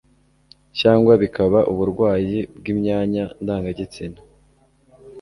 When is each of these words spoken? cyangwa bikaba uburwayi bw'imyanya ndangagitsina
cyangwa 0.79 1.13
bikaba 1.21 1.59
uburwayi 1.71 2.39
bw'imyanya 2.57 3.23
ndangagitsina 3.41 4.19